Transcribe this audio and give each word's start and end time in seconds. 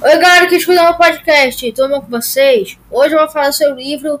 Oi, 0.00 0.16
galera 0.16 0.46
que 0.46 0.54
escuta 0.54 0.80
meu 0.80 0.94
podcast, 0.94 1.72
tudo 1.72 1.88
bom 1.88 2.00
com 2.00 2.06
vocês? 2.06 2.78
Hoje 2.88 3.16
eu 3.16 3.18
vou 3.18 3.28
falar 3.28 3.50
sobre 3.50 3.72
o 3.72 3.84
livro 3.84 4.20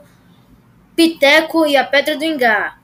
Piteco 0.96 1.64
e 1.64 1.76
a 1.76 1.84
Pedra 1.84 2.16
do 2.16 2.24
Ingá. 2.24 2.78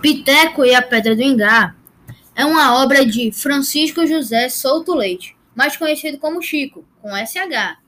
Piteco 0.00 0.64
e 0.64 0.74
a 0.74 0.80
Pedra 0.80 1.14
do 1.14 1.22
Ingá 1.22 1.74
é 2.34 2.46
uma 2.46 2.82
obra 2.82 3.04
de 3.04 3.30
Francisco 3.32 4.06
José 4.06 4.48
Souto 4.48 4.94
Leite, 4.94 5.36
mais 5.54 5.76
conhecido 5.76 6.16
como 6.16 6.40
Chico, 6.40 6.86
com 7.02 7.10
SH. 7.14 7.81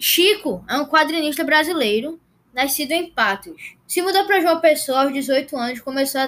Chico 0.00 0.64
é 0.68 0.76
um 0.76 0.86
quadrinista 0.86 1.42
brasileiro, 1.42 2.20
nascido 2.54 2.92
em 2.92 3.10
Patos. 3.10 3.74
Se 3.84 4.00
mudou 4.00 4.24
para 4.26 4.40
João 4.40 4.60
Pessoa 4.60 5.02
aos 5.02 5.12
18 5.12 5.56
anos, 5.56 5.80
começou 5.80 6.20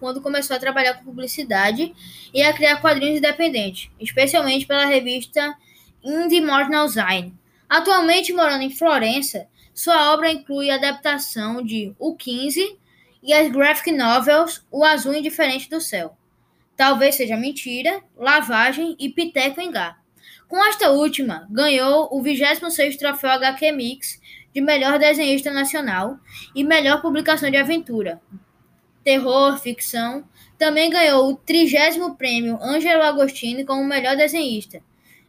quando 0.00 0.22
começou 0.22 0.56
a 0.56 0.58
trabalhar 0.58 0.94
com 0.94 1.04
publicidade 1.04 1.94
e 2.32 2.42
a 2.42 2.54
criar 2.54 2.80
quadrinhos 2.80 3.18
independentes, 3.18 3.90
especialmente 4.00 4.66
pela 4.66 4.86
revista 4.86 5.54
Indie 6.02 6.40
Mortal 6.40 6.88
Zine. 6.88 7.34
Atualmente 7.68 8.32
morando 8.32 8.62
em 8.62 8.70
Florença, 8.70 9.46
sua 9.74 10.14
obra 10.14 10.32
inclui 10.32 10.70
a 10.70 10.76
adaptação 10.76 11.62
de 11.62 11.94
O 11.98 12.16
15 12.16 12.78
e 13.22 13.32
as 13.34 13.52
graphic 13.52 13.92
novels 13.92 14.64
O 14.70 14.84
Azul 14.84 15.14
Indiferente 15.14 15.68
do 15.68 15.82
Céu. 15.82 16.16
Talvez 16.74 17.14
seja 17.14 17.36
mentira, 17.36 18.02
lavagem 18.16 18.96
e 18.98 19.10
piteco 19.10 19.60
em. 19.60 20.01
Com 20.48 20.64
esta 20.64 20.90
última, 20.90 21.46
ganhou 21.50 22.08
o 22.10 22.22
26º 22.22 22.98
troféu 22.98 23.30
HQ 23.30 23.72
Mix 23.72 24.20
de 24.54 24.60
melhor 24.60 24.98
desenhista 24.98 25.50
nacional 25.50 26.18
e 26.54 26.62
melhor 26.62 27.00
publicação 27.00 27.50
de 27.50 27.56
aventura, 27.56 28.20
terror, 29.02 29.58
ficção. 29.58 30.24
Também 30.58 30.90
ganhou 30.90 31.30
o 31.30 31.36
30 31.36 32.14
prêmio 32.14 32.58
Angelo 32.62 33.02
Agostini 33.02 33.64
como 33.64 33.84
melhor 33.84 34.16
desenhista. 34.16 34.82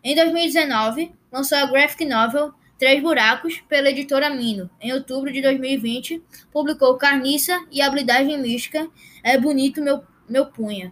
Em 0.03 0.15
2019, 0.15 1.11
lançou 1.31 1.57
a 1.57 1.65
graphic 1.65 2.05
novel 2.05 2.53
Três 2.77 3.01
Buracos 3.01 3.61
pela 3.69 3.89
editora 3.89 4.29
Mino. 4.29 4.69
Em 4.81 4.91
outubro 4.91 5.31
de 5.31 5.41
2020, 5.41 6.21
publicou 6.51 6.97
Carniça 6.97 7.65
e 7.71 7.81
Habilidade 7.81 8.35
Mística 8.37 8.89
É 9.23 9.37
Bonito 9.37 9.81
Meu, 9.81 10.03
meu 10.27 10.47
Punha. 10.47 10.91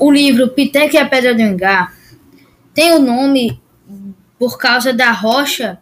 O 0.00 0.12
livro 0.12 0.50
Piteca 0.50 0.94
e 0.94 0.98
a 0.98 1.08
Pedra 1.08 1.34
do 1.34 1.42
Engar 1.42 1.92
tem 2.72 2.92
o 2.92 3.00
nome 3.00 3.60
por 4.38 4.56
causa 4.56 4.92
da 4.92 5.10
rocha 5.10 5.80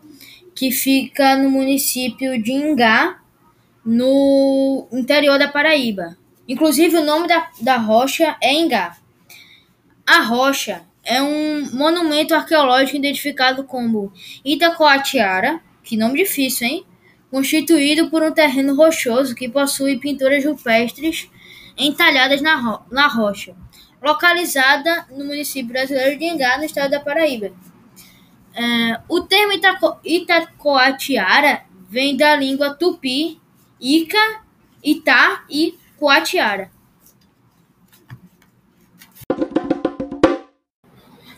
que 0.54 0.70
fica 0.70 1.36
no 1.36 1.50
município 1.50 2.42
de 2.42 2.50
Ingá, 2.50 3.20
no 3.84 4.88
interior 4.90 5.38
da 5.38 5.48
Paraíba. 5.48 6.16
Inclusive, 6.48 6.96
o 6.96 7.04
nome 7.04 7.28
da, 7.28 7.50
da 7.60 7.76
rocha 7.76 8.34
é 8.40 8.54
Ingá. 8.54 8.96
A 10.06 10.22
rocha 10.22 10.84
é 11.04 11.20
um 11.20 11.68
monumento 11.74 12.34
arqueológico 12.34 12.96
identificado 12.96 13.64
como 13.64 14.10
Itacoatiara, 14.42 15.60
que 15.84 15.94
nome 15.94 16.24
difícil, 16.24 16.66
hein? 16.66 16.86
Constituído 17.30 18.08
por 18.08 18.22
um 18.22 18.32
terreno 18.32 18.74
rochoso 18.74 19.34
que 19.34 19.46
possui 19.46 19.98
pinturas 19.98 20.42
rupestres 20.42 21.28
entalhadas 21.76 22.40
na, 22.40 22.56
ro 22.56 22.80
na 22.90 23.08
rocha 23.08 23.54
localizada 24.02 25.06
no 25.10 25.24
município 25.24 25.72
brasileiro 25.72 26.18
de 26.18 26.24
Engá, 26.24 26.58
no 26.58 26.64
estado 26.64 26.90
da 26.90 27.00
Paraíba. 27.00 27.52
É, 28.54 29.00
o 29.08 29.20
termo 29.22 29.52
Itaco, 29.52 29.98
Itacoatiara 30.04 31.64
vem 31.88 32.16
da 32.16 32.34
língua 32.36 32.74
tupi, 32.74 33.40
Ica, 33.80 34.40
Itá 34.82 35.44
e 35.50 35.78
Coatiara. 35.98 36.70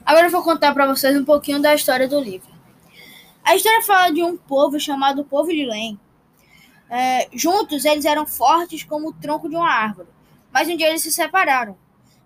Agora 0.04 0.26
eu 0.26 0.30
vou 0.30 0.42
contar 0.42 0.72
para 0.72 0.86
vocês 0.86 1.14
um 1.16 1.24
pouquinho 1.24 1.60
da 1.60 1.74
história 1.74 2.08
do 2.08 2.18
livro. 2.18 2.48
A 3.44 3.56
história 3.56 3.82
fala 3.82 4.10
de 4.10 4.22
um 4.22 4.36
povo 4.36 4.78
chamado 4.78 5.24
Povo 5.24 5.50
de 5.50 5.64
Lém. 5.64 5.98
É, 6.88 7.28
juntos 7.32 7.84
eles 7.84 8.04
eram 8.04 8.26
fortes 8.26 8.82
como 8.82 9.08
o 9.08 9.12
tronco 9.12 9.48
de 9.48 9.56
uma 9.56 9.70
árvore, 9.70 10.08
mas 10.50 10.68
um 10.68 10.76
dia 10.76 10.88
eles 10.88 11.02
se 11.02 11.12
separaram. 11.12 11.76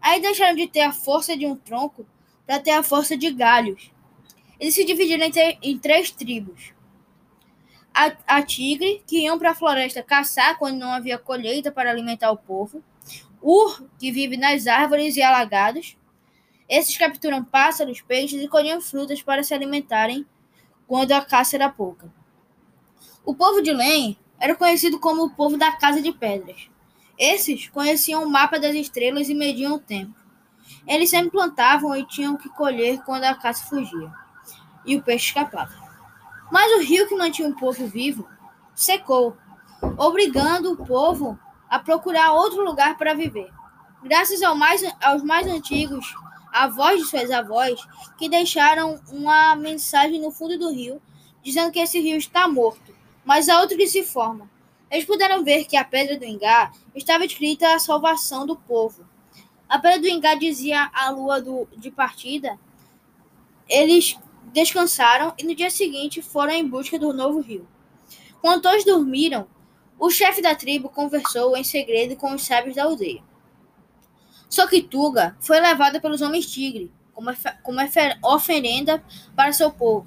Aí 0.02 0.20
deixaram 0.20 0.56
de 0.56 0.66
ter 0.66 0.80
a 0.80 0.92
força 0.92 1.36
de 1.36 1.46
um 1.46 1.54
tronco 1.54 2.04
para 2.44 2.58
ter 2.58 2.72
a 2.72 2.82
força 2.82 3.16
de 3.16 3.30
galhos. 3.30 3.92
Eles 4.58 4.74
se 4.74 4.84
dividiram 4.84 5.24
em, 5.24 5.58
em 5.62 5.78
três 5.78 6.10
tribos. 6.10 6.74
A, 7.94 8.12
a, 8.26 8.42
tigre, 8.42 9.02
que 9.06 9.20
iam 9.20 9.38
para 9.38 9.52
a 9.52 9.54
floresta 9.54 10.02
caçar 10.02 10.58
quando 10.58 10.78
não 10.78 10.90
havia 10.90 11.18
colheita 11.18 11.70
para 11.70 11.90
alimentar 11.90 12.32
o 12.32 12.36
povo. 12.36 12.82
Ur, 13.40 13.88
que 13.98 14.10
vive 14.10 14.36
nas 14.36 14.66
árvores 14.66 15.16
e 15.16 15.22
alagados. 15.22 15.96
Esses 16.68 16.96
capturam 16.96 17.44
pássaros, 17.44 18.00
peixes 18.00 18.42
e 18.42 18.48
colhiam 18.48 18.80
frutas 18.80 19.22
para 19.22 19.44
se 19.44 19.54
alimentarem 19.54 20.26
quando 20.86 21.12
a 21.12 21.24
caça 21.24 21.56
era 21.56 21.68
pouca. 21.68 22.12
O 23.24 23.34
povo 23.34 23.62
de 23.62 23.72
Lem 23.72 24.18
era 24.40 24.56
conhecido 24.56 24.98
como 24.98 25.24
o 25.24 25.30
povo 25.30 25.56
da 25.56 25.70
Casa 25.72 26.02
de 26.02 26.12
Pedras. 26.12 26.71
Esses 27.18 27.68
conheciam 27.68 28.24
o 28.24 28.30
mapa 28.30 28.58
das 28.58 28.74
estrelas 28.74 29.28
e 29.28 29.34
mediam 29.34 29.74
o 29.74 29.78
tempo. 29.78 30.14
Eles 30.86 31.10
sempre 31.10 31.30
plantavam 31.30 31.94
e 31.96 32.06
tinham 32.06 32.36
que 32.36 32.48
colher 32.48 33.02
quando 33.04 33.24
a 33.24 33.34
caça 33.34 33.64
fugia 33.66 34.12
e 34.84 34.96
o 34.96 35.02
peixe 35.02 35.26
escapava. 35.26 35.72
Mas 36.50 36.72
o 36.72 36.82
rio 36.82 37.08
que 37.08 37.16
mantinha 37.16 37.48
o 37.48 37.56
povo 37.56 37.86
vivo 37.86 38.28
secou, 38.74 39.36
obrigando 39.96 40.72
o 40.72 40.84
povo 40.84 41.38
a 41.68 41.78
procurar 41.78 42.32
outro 42.32 42.64
lugar 42.64 42.96
para 42.98 43.14
viver. 43.14 43.50
Graças 44.02 44.42
ao 44.42 44.54
mais, 44.54 44.82
aos 45.00 45.22
mais 45.22 45.46
antigos, 45.46 46.12
avós 46.52 47.00
de 47.00 47.08
suas 47.08 47.30
avós, 47.30 47.80
que 48.18 48.28
deixaram 48.28 49.00
uma 49.10 49.54
mensagem 49.56 50.20
no 50.20 50.30
fundo 50.30 50.58
do 50.58 50.70
rio, 50.70 51.00
dizendo 51.42 51.72
que 51.72 51.78
esse 51.78 52.00
rio 52.00 52.16
está 52.16 52.46
morto, 52.46 52.94
mas 53.24 53.48
há 53.48 53.60
outro 53.60 53.76
que 53.76 53.86
se 53.86 54.02
forma. 54.02 54.50
Eles 54.92 55.06
puderam 55.06 55.42
ver 55.42 55.64
que 55.64 55.74
a 55.74 55.82
pedra 55.82 56.18
do 56.18 56.24
Ingá 56.26 56.70
estava 56.94 57.24
escrita 57.24 57.74
a 57.74 57.78
salvação 57.78 58.46
do 58.46 58.54
povo. 58.54 59.08
A 59.66 59.78
pedra 59.78 59.98
do 59.98 60.06
Ingá 60.06 60.34
dizia 60.34 60.90
a 60.92 61.08
lua 61.08 61.40
do, 61.40 61.66
de 61.74 61.90
partida. 61.90 62.58
Eles 63.66 64.18
descansaram 64.52 65.32
e 65.38 65.44
no 65.44 65.54
dia 65.54 65.70
seguinte 65.70 66.20
foram 66.20 66.52
em 66.52 66.68
busca 66.68 66.98
do 66.98 67.10
novo 67.14 67.40
rio. 67.40 67.66
Quando 68.42 68.60
todos 68.60 68.84
dormiram, 68.84 69.46
o 69.98 70.10
chefe 70.10 70.42
da 70.42 70.54
tribo 70.54 70.90
conversou 70.90 71.56
em 71.56 71.64
segredo 71.64 72.14
com 72.14 72.34
os 72.34 72.44
sábios 72.44 72.76
da 72.76 72.84
aldeia. 72.84 73.22
Só 74.46 74.66
que 74.66 74.82
Tuga 74.82 75.34
foi 75.40 75.58
levada 75.58 76.02
pelos 76.02 76.20
homens 76.20 76.44
tigre, 76.44 76.92
como, 77.14 77.30
como 77.62 77.78
oferenda 78.24 79.02
para 79.34 79.54
seu 79.54 79.70
povo. 79.72 80.06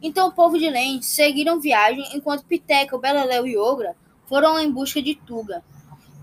Então 0.00 0.28
o 0.28 0.32
povo 0.32 0.58
de 0.58 0.70
Len 0.70 1.02
seguiram 1.02 1.60
viagem 1.60 2.08
enquanto 2.14 2.46
Piteca, 2.46 2.96
Beleléu 2.96 3.46
e 3.46 3.58
Ogra 3.58 3.94
foram 4.26 4.58
em 4.58 4.70
busca 4.70 5.02
de 5.02 5.14
Tuga, 5.14 5.62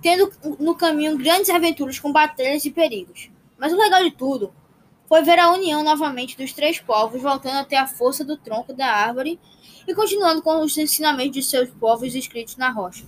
tendo 0.01 0.31
no 0.59 0.75
caminho 0.75 1.17
grandes 1.17 1.49
aventuras 1.49 1.99
com 1.99 2.11
batalhas 2.11 2.65
e 2.65 2.71
perigos. 2.71 3.29
Mas 3.57 3.71
o 3.71 3.77
legal 3.77 4.03
de 4.03 4.11
tudo 4.11 4.53
foi 5.07 5.21
ver 5.23 5.39
a 5.39 5.51
união 5.51 5.83
novamente 5.83 6.37
dos 6.37 6.53
três 6.53 6.79
povos, 6.79 7.21
voltando 7.21 7.57
até 7.57 7.77
a 7.77 7.87
força 7.87 8.23
do 8.23 8.37
tronco 8.37 8.73
da 8.73 8.87
árvore 8.87 9.39
e 9.87 9.93
continuando 9.93 10.41
com 10.41 10.61
os 10.61 10.77
ensinamentos 10.77 11.33
de 11.33 11.43
seus 11.43 11.69
povos 11.69 12.15
escritos 12.15 12.55
na 12.57 12.69
rocha. 12.69 13.05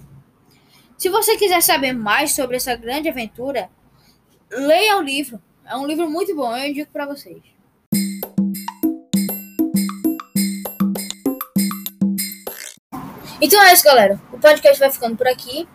Se 0.98 1.10
você 1.10 1.38
quiser 1.38 1.62
saber 1.62 1.94
mais 1.94 2.34
sobre 2.34 2.58
essa 2.58 2.76
grande 2.76 3.10
aventura, 3.10 3.70
leia 4.52 4.98
o 4.98 5.02
livro. 5.02 5.42
É 5.66 5.76
um 5.76 5.88
livro 5.88 6.10
muito 6.10 6.36
bom, 6.36 6.56
eu 6.56 6.70
indico 6.70 6.92
para 6.92 7.06
vocês. 7.06 7.53
Então 13.44 13.62
é 13.62 13.74
isso, 13.74 13.84
galera. 13.84 14.22
O 14.32 14.40
podcast 14.40 14.80
vai 14.80 14.90
ficando 14.90 15.18
por 15.18 15.28
aqui. 15.28 15.68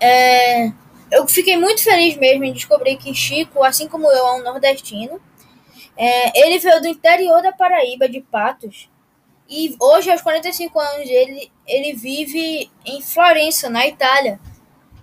É... 0.00 0.68
Eu 1.10 1.26
fiquei 1.26 1.56
muito 1.56 1.82
feliz 1.82 2.16
mesmo 2.16 2.44
em 2.44 2.52
descobrir 2.52 2.96
que 2.98 3.12
Chico, 3.12 3.64
assim 3.64 3.88
como 3.88 4.06
eu, 4.06 4.28
é 4.28 4.34
um 4.34 4.44
nordestino. 4.44 5.20
É... 5.96 6.40
Ele 6.40 6.60
veio 6.60 6.80
do 6.80 6.86
interior 6.86 7.42
da 7.42 7.50
Paraíba, 7.50 8.08
de 8.08 8.20
Patos. 8.20 8.88
E 9.48 9.74
hoje, 9.80 10.08
aos 10.08 10.22
45 10.22 10.78
anos 10.78 11.08
dele, 11.08 11.50
ele 11.66 11.94
vive 11.94 12.70
em 12.86 13.02
Florença, 13.02 13.68
na 13.68 13.88
Itália. 13.88 14.38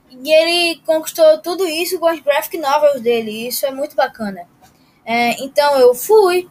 E 0.09 0.31
ele 0.31 0.81
conquistou 0.85 1.39
tudo 1.39 1.67
isso 1.67 1.99
com 1.99 2.07
as 2.07 2.21
graphic 2.21 2.57
novels 2.57 3.01
dele. 3.01 3.49
Isso 3.49 3.65
é 3.65 3.71
muito 3.71 3.97
bacana. 3.97 4.47
É... 5.03 5.31
Então 5.43 5.77
eu 5.77 5.93
fui. 5.93 6.49